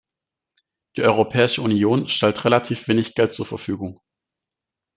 Die 0.97 1.03
Europäische 1.03 1.61
Union 1.61 2.09
stellt 2.09 2.43
relativ 2.43 2.87
wenig 2.87 3.13
Geld 3.13 3.33
zur 3.33 3.45
Verfügung. 3.45 4.01